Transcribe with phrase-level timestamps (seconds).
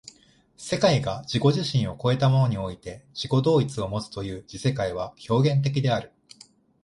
[0.57, 6.11] 世界が自己自身を越えたものにおいて自己同一をもつという時世界は表現的である。